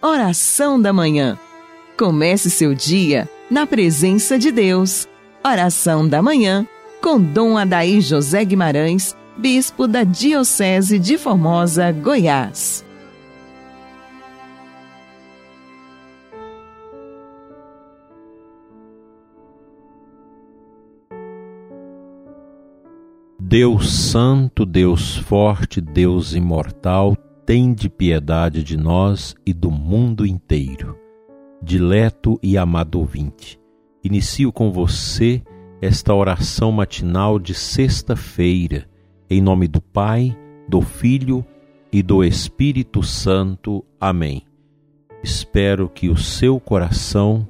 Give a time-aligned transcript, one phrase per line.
[0.00, 1.36] Oração da Manhã.
[1.98, 5.08] Comece seu dia na presença de Deus.
[5.44, 6.64] Oração da Manhã
[7.02, 12.84] com Dom Adaí José Guimarães, Bispo da Diocese de Formosa, Goiás.
[23.40, 27.16] Deus Santo, Deus Forte, Deus Imortal,
[27.48, 30.98] tende piedade de nós e do mundo inteiro.
[31.62, 33.58] Dileto e amado ouvinte,
[34.04, 35.42] inicio com você
[35.80, 38.86] esta oração matinal de sexta-feira,
[39.30, 40.36] em nome do Pai,
[40.68, 41.42] do Filho
[41.90, 43.82] e do Espírito Santo.
[43.98, 44.42] Amém.
[45.22, 47.48] Espero que o seu coração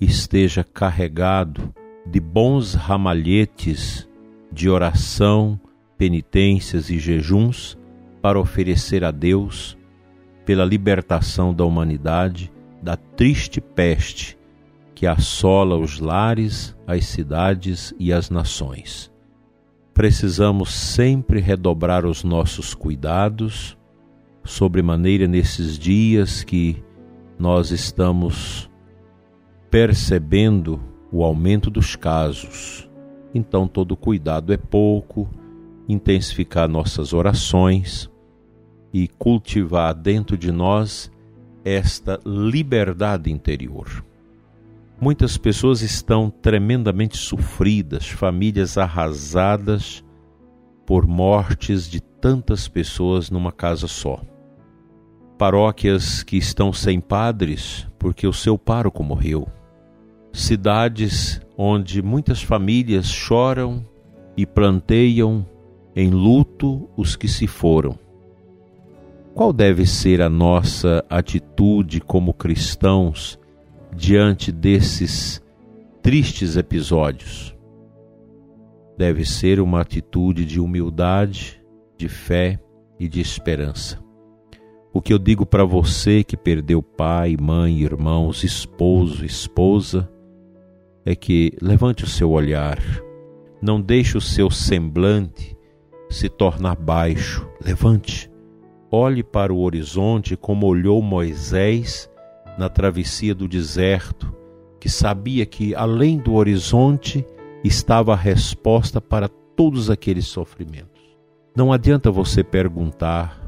[0.00, 1.72] esteja carregado
[2.04, 4.08] de bons ramalhetes
[4.50, 5.60] de oração,
[5.96, 7.77] penitências e jejuns
[8.20, 9.76] para oferecer a Deus
[10.44, 14.38] pela libertação da humanidade da triste peste
[14.94, 19.12] que assola os lares, as cidades e as nações.
[19.94, 23.76] Precisamos sempre redobrar os nossos cuidados,
[24.42, 26.82] sobremaneira nesses dias que
[27.38, 28.68] nós estamos
[29.70, 30.80] percebendo
[31.12, 32.88] o aumento dos casos.
[33.34, 35.28] Então, todo cuidado é pouco,
[35.88, 38.10] intensificar nossas orações
[38.92, 41.10] e cultivar dentro de nós
[41.64, 44.04] esta liberdade interior.
[45.00, 50.04] Muitas pessoas estão tremendamente sofridas, famílias arrasadas
[50.84, 54.20] por mortes de tantas pessoas numa casa só.
[55.38, 59.46] Paróquias que estão sem padres porque o seu pároco morreu.
[60.32, 63.86] Cidades onde muitas famílias choram
[64.36, 65.46] e planteiam
[66.00, 67.98] em luto os que se foram.
[69.34, 73.36] Qual deve ser a nossa atitude como cristãos
[73.92, 75.42] diante desses
[76.00, 77.52] tristes episódios?
[78.96, 81.60] Deve ser uma atitude de humildade,
[81.96, 82.60] de fé
[82.96, 83.98] e de esperança.
[84.92, 90.08] O que eu digo para você que perdeu pai, mãe, irmãos, esposo, esposa,
[91.04, 92.78] é que levante o seu olhar,
[93.60, 95.57] não deixe o seu semblante
[96.10, 97.48] se tornar baixo.
[97.64, 98.30] Levante,
[98.90, 102.10] olhe para o horizonte como olhou Moisés
[102.58, 104.34] na travessia do deserto,
[104.80, 107.24] que sabia que além do horizonte
[107.62, 111.02] estava a resposta para todos aqueles sofrimentos.
[111.56, 113.40] Não adianta você perguntar,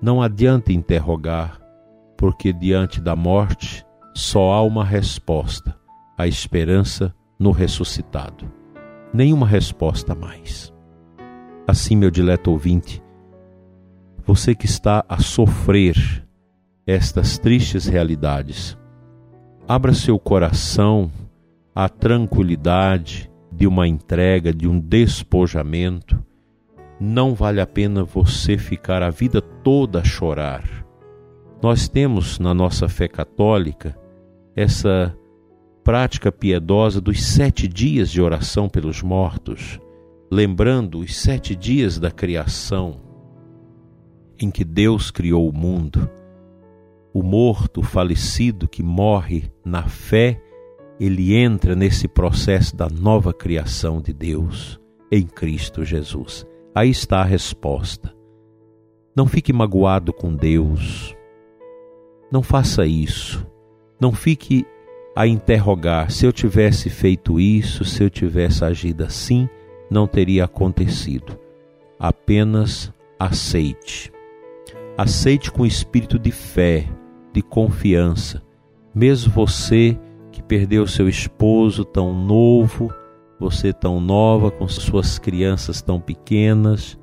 [0.00, 1.60] não adianta interrogar,
[2.16, 5.76] porque diante da morte só há uma resposta:
[6.16, 8.50] a esperança no ressuscitado.
[9.12, 10.71] Nenhuma resposta mais.
[11.66, 13.00] Assim, meu dileto ouvinte,
[14.26, 15.94] você que está a sofrer
[16.84, 18.76] estas tristes realidades,
[19.68, 21.10] abra seu coração
[21.72, 26.20] à tranquilidade de uma entrega, de um despojamento.
[26.98, 30.64] Não vale a pena você ficar a vida toda a chorar.
[31.62, 33.96] Nós temos na nossa fé católica
[34.56, 35.16] essa
[35.84, 39.80] prática piedosa dos sete dias de oração pelos mortos
[40.32, 42.98] lembrando os sete dias da criação
[44.40, 46.08] em que Deus criou o mundo,
[47.12, 50.40] o morto, o falecido que morre na fé,
[50.98, 54.80] ele entra nesse processo da nova criação de Deus
[55.12, 56.46] em Cristo Jesus.
[56.74, 58.10] Aí está a resposta.
[59.14, 61.14] Não fique magoado com Deus.
[62.30, 63.46] Não faça isso.
[64.00, 64.64] Não fique
[65.14, 69.46] a interrogar se eu tivesse feito isso, se eu tivesse agido assim
[69.92, 71.38] não teria acontecido.
[71.98, 74.10] Apenas aceite.
[74.96, 76.88] Aceite com espírito de fé,
[77.32, 78.42] de confiança.
[78.94, 79.98] Mesmo você
[80.32, 82.92] que perdeu seu esposo tão novo,
[83.38, 86.98] você tão nova, com suas crianças tão pequenas,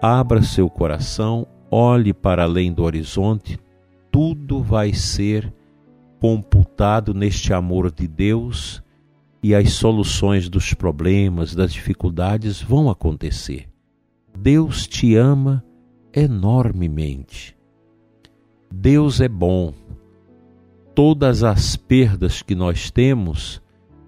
[0.00, 3.58] abra seu coração, olhe para além do horizonte,
[4.10, 5.52] tudo vai ser
[6.20, 8.81] computado neste amor de Deus
[9.42, 13.68] e as soluções dos problemas, das dificuldades vão acontecer.
[14.38, 15.64] Deus te ama
[16.14, 17.56] enormemente.
[18.72, 19.74] Deus é bom.
[20.94, 23.60] Todas as perdas que nós temos,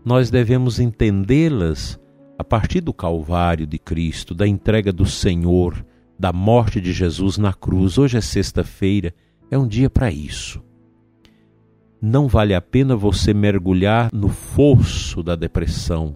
[0.04, 1.98] nós devemos entendê-las
[2.38, 5.84] a partir do Calvário de Cristo, da entrega do Senhor,
[6.18, 7.98] da morte de Jesus na cruz.
[7.98, 9.14] Hoje é sexta-feira,
[9.50, 10.62] é um dia para isso
[12.04, 16.14] não vale a pena você mergulhar no fosso da depressão,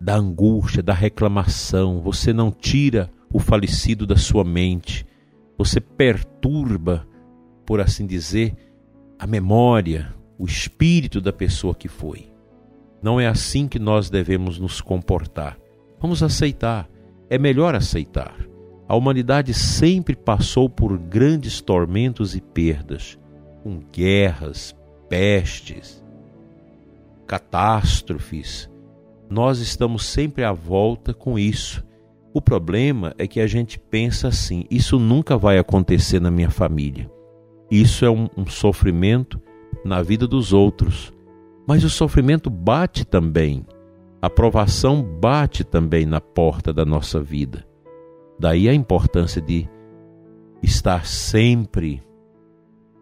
[0.00, 2.00] da angústia, da reclamação.
[2.00, 5.06] Você não tira o falecido da sua mente,
[5.56, 7.06] você perturba
[7.64, 8.52] por assim dizer,
[9.16, 12.32] a memória, o espírito da pessoa que foi.
[13.00, 15.56] Não é assim que nós devemos nos comportar.
[16.00, 16.88] Vamos aceitar.
[17.30, 18.34] É melhor aceitar.
[18.88, 23.16] A humanidade sempre passou por grandes tormentos e perdas,
[23.64, 24.76] com guerras,
[25.08, 26.04] pestes,
[27.26, 28.70] catástrofes.
[29.30, 31.82] Nós estamos sempre à volta com isso.
[32.34, 37.10] O problema é que a gente pensa assim: isso nunca vai acontecer na minha família.
[37.70, 39.40] Isso é um, um sofrimento
[39.82, 41.10] na vida dos outros.
[41.66, 43.64] Mas o sofrimento bate também,
[44.20, 47.66] a provação bate também na porta da nossa vida.
[48.38, 49.66] Daí a importância de
[50.62, 52.02] estar sempre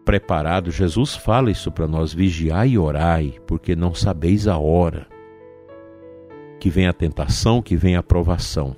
[0.03, 0.71] preparado.
[0.71, 5.07] Jesus fala isso para nós: vigiai e orai, porque não sabeis a hora
[6.59, 8.75] que vem a tentação, que vem a provação.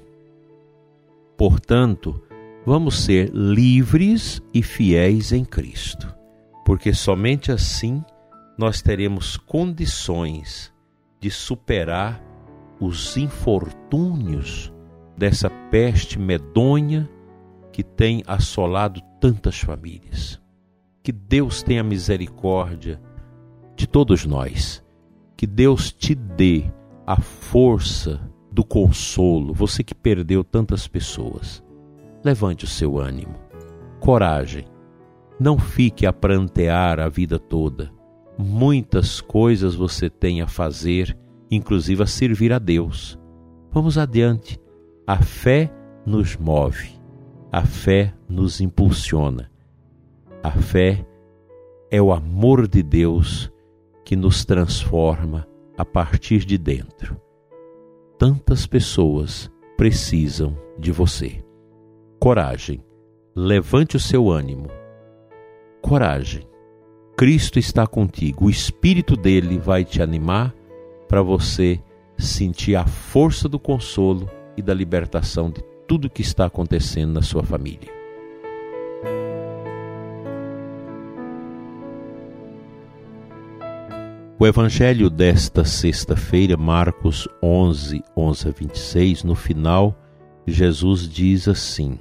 [1.38, 2.20] Portanto,
[2.66, 6.12] vamos ser livres e fiéis em Cristo,
[6.66, 8.04] porque somente assim
[8.58, 10.74] nós teremos condições
[11.20, 12.24] de superar
[12.80, 14.74] os infortúnios
[15.18, 17.10] dessa peste medonha
[17.72, 20.42] que tem assolado tantas famílias.
[21.06, 23.00] Que Deus tenha misericórdia
[23.76, 24.84] de todos nós.
[25.38, 26.64] Que Deus te dê
[27.06, 28.20] a força
[28.52, 31.64] do consolo, você que perdeu tantas pessoas.
[32.24, 33.36] Levante o seu ânimo,
[34.00, 34.66] coragem.
[35.40, 37.92] Não fique a prantear a vida toda.
[38.36, 41.16] Muitas coisas você tem a fazer,
[41.52, 43.16] inclusive a servir a Deus.
[43.72, 44.60] Vamos adiante.
[45.06, 45.72] A fé
[46.04, 47.00] nos move,
[47.52, 49.54] a fé nos impulsiona.
[50.46, 51.04] A fé
[51.90, 53.52] é o amor de Deus
[54.06, 57.20] que nos transforma a partir de dentro.
[58.20, 61.44] Tantas pessoas precisam de você.
[62.20, 62.86] Coragem,
[63.36, 64.68] levante o seu ânimo.
[65.82, 66.48] Coragem,
[67.18, 70.54] Cristo está contigo, o Espírito dele vai te animar
[71.08, 71.82] para você
[72.20, 77.42] sentir a força do consolo e da libertação de tudo que está acontecendo na sua
[77.42, 77.95] família.
[84.38, 89.98] O evangelho desta sexta-feira, Marcos 11, 11 a 26, no final,
[90.46, 91.98] Jesus diz assim: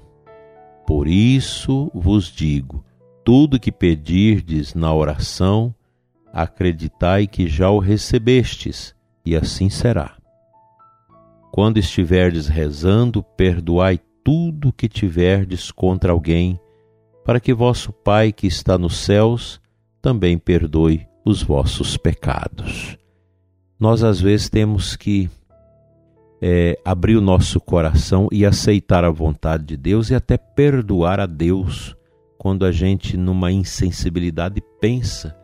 [0.85, 2.85] Por isso vos digo,
[3.25, 5.73] tudo que pedirdes na oração,
[6.33, 10.17] acreditai que já o recebestes, e assim será.
[11.53, 16.59] Quando estiverdes rezando, perdoai tudo que tiverdes contra alguém,
[17.25, 19.61] para que vosso Pai que está nos céus
[20.03, 22.97] também perdoe os vossos pecados.
[23.79, 25.29] Nós às vezes temos que
[26.41, 31.27] é, abrir o nosso coração e aceitar a vontade de Deus e até perdoar a
[31.27, 31.97] Deus
[32.37, 35.35] quando a gente, numa insensibilidade, pensa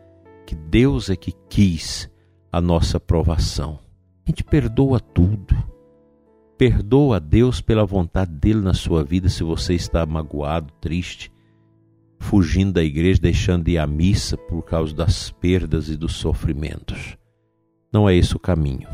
[0.45, 2.09] que Deus é que quis
[2.51, 3.79] a nossa provação.
[4.25, 5.55] A gente perdoa tudo
[6.61, 11.31] Perdoa a Deus pela vontade dele na sua vida se você está magoado, triste,
[12.21, 17.17] fugindo da igreja, deixando de ir à missa por causa das perdas e dos sofrimentos.
[17.91, 18.87] Não é esse o caminho.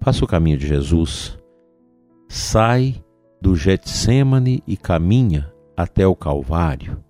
[0.00, 1.36] Faça o caminho de Jesus.
[2.28, 3.02] Sai
[3.40, 7.02] do Getsemane e caminha até o Calvário.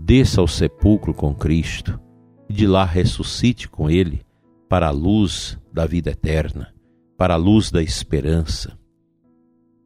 [0.00, 2.00] Desça ao sepulcro com Cristo
[2.48, 4.22] e de lá ressuscite com Ele
[4.68, 6.72] para a luz da vida eterna,
[7.16, 8.78] para a luz da esperança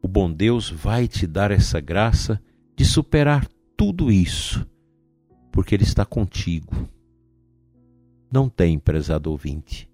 [0.03, 2.41] o bom Deus vai te dar essa graça
[2.77, 3.47] de superar
[3.79, 4.67] tudo isso,
[5.53, 6.89] porque Ele está contigo.
[8.31, 9.89] Não tem, prezado ouvinte,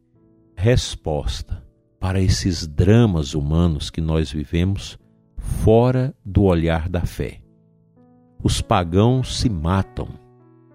[0.56, 1.62] resposta
[2.00, 4.98] para esses dramas humanos que nós vivemos
[5.36, 7.42] fora do olhar da fé.
[8.42, 10.08] Os pagãos se matam,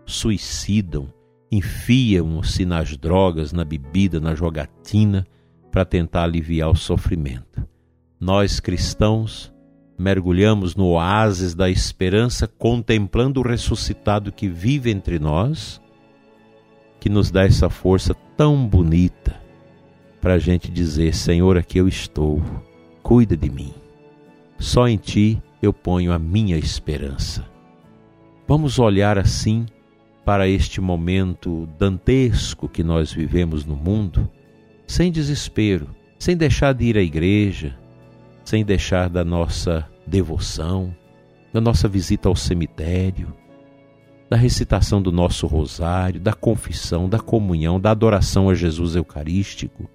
[0.05, 1.11] suicidam,
[1.51, 5.25] enfiam-se nas drogas, na bebida, na jogatina,
[5.71, 7.67] para tentar aliviar o sofrimento
[8.19, 9.53] nós cristãos
[9.99, 15.81] mergulhamos no oásis da esperança, contemplando o ressuscitado que vive entre nós,
[17.01, 19.35] que nos dá essa força tão bonita
[20.21, 22.41] para a gente dizer: Senhor, aqui eu estou,
[23.03, 23.73] cuida de mim.
[24.57, 27.45] Só em Ti eu ponho a minha esperança.
[28.47, 29.65] Vamos olhar assim
[30.23, 34.29] para este momento dantesco que nós vivemos no mundo,
[34.87, 37.77] sem desespero, sem deixar de ir à igreja,
[38.49, 40.95] sem deixar da nossa devoção,
[41.53, 43.31] da nossa visita ao cemitério,
[44.27, 49.87] da recitação do nosso rosário, da confissão, da comunhão, da adoração a Jesus Eucarístico.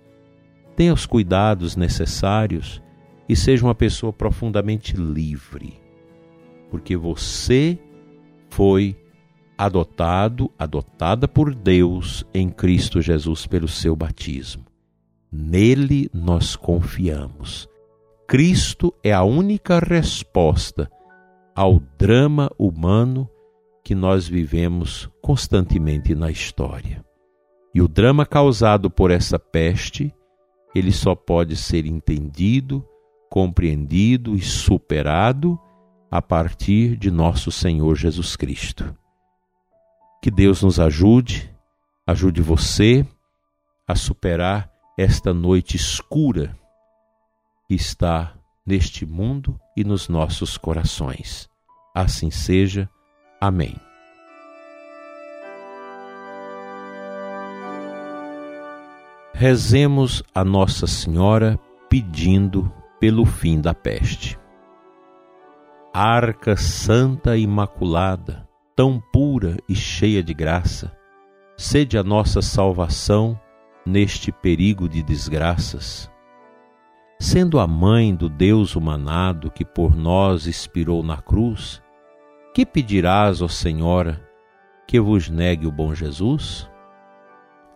[0.77, 2.81] Tenha os cuidados necessários
[3.29, 5.75] e seja uma pessoa profundamente livre,
[6.71, 7.77] porque você
[8.51, 8.97] foi
[9.59, 14.65] adotado, adotada por Deus em Cristo Jesus pelo seu batismo.
[15.33, 17.74] Nele nós confiamos.
[18.27, 20.91] Cristo é a única resposta
[21.55, 23.29] ao drama humano
[23.85, 27.05] que nós vivemos constantemente na história.
[27.75, 30.13] E o drama causado por essa peste,
[30.75, 32.83] ele só pode ser entendido,
[33.29, 35.61] compreendido e superado
[36.11, 38.97] a partir de nosso Senhor Jesus Cristo.
[40.23, 41.55] Que Deus nos ajude,
[42.07, 43.07] ajude você
[43.87, 46.57] a superar esta noite escura
[47.67, 48.35] que está
[48.67, 51.49] neste mundo e nos nossos corações.
[51.95, 52.89] Assim seja.
[53.41, 53.77] Amém.
[59.33, 61.59] Rezemos a Nossa Senhora
[61.91, 64.39] pedindo pelo fim da peste.
[65.93, 70.97] Arca Santa Imaculada, tão pura e cheia de graça,
[71.57, 73.39] sede a nossa salvação
[73.85, 76.11] neste perigo de desgraças.
[77.19, 81.83] Sendo a mãe do Deus humanado que por nós expirou na cruz,
[82.53, 84.21] que pedirás, ó Senhora,
[84.87, 86.71] que vos negue o bom Jesus?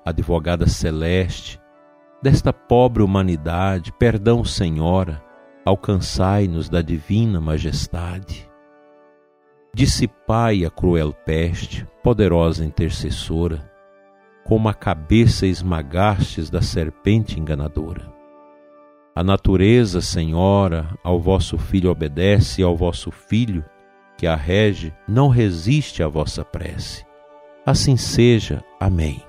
[0.05, 1.61] Advogada celeste,
[2.23, 5.23] desta pobre humanidade, perdão, Senhora,
[5.65, 8.49] alcançai-nos da divina majestade.
[9.75, 13.71] Dissipai a cruel peste, poderosa intercessora,
[14.45, 18.18] como a cabeça esmagastes da serpente enganadora.
[19.19, 23.65] A natureza, Senhora, ao vosso Filho obedece e ao vosso Filho,
[24.17, 27.05] que a rege, não resiste à vossa prece.
[27.67, 28.63] Assim seja.
[28.79, 29.21] Amém.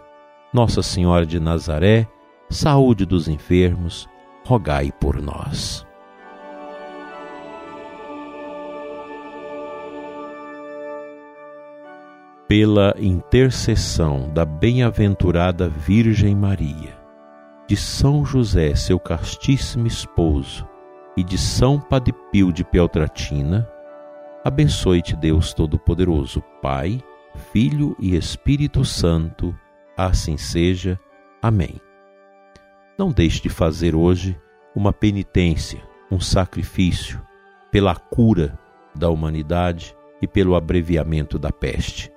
[0.54, 2.08] Nossa Senhora de Nazaré,
[2.52, 4.08] saúde dos enfermos,
[4.46, 5.84] rogai por nós.
[12.48, 16.99] pela intercessão da bem-aventurada Virgem Maria,
[17.70, 20.68] de São José, seu castíssimo esposo,
[21.16, 23.70] e de São Padipio de Peltratina,
[24.44, 27.00] abençoe-te Deus Todo-Poderoso, Pai,
[27.54, 29.56] Filho e Espírito Santo,
[29.96, 31.00] assim seja.
[31.44, 31.80] Amém.
[32.98, 34.36] Não deixe de fazer hoje
[34.76, 37.22] uma penitência, um sacrifício
[37.72, 38.58] pela cura
[38.96, 42.12] da humanidade e pelo abreviamento da peste.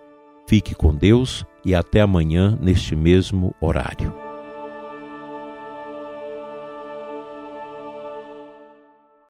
[0.49, 4.22] Fique com Deus e até amanhã neste mesmo horário.